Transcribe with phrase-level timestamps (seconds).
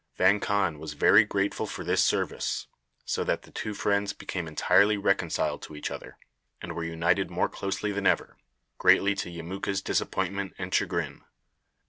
[0.17, 2.65] Vang Khan was very grateful for this service,
[3.05, 6.17] so that the two friends became entirely reconciled to each other,
[6.59, 8.35] and were united more closely than ever,
[8.79, 11.21] greatly to Yemuka's disappointment and chagrin.